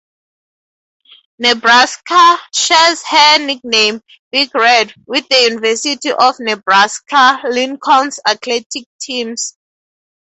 [1.37, 9.55] "Nebraska" shares her nickname, "Big Red", with the University of Nebraska-Lincoln's athletic teams.